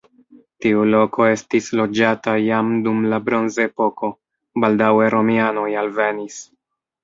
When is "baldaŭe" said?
4.65-5.15